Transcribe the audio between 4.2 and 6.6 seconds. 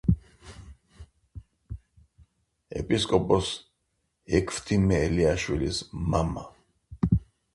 ექვთიმე ელიაშვილის მამა.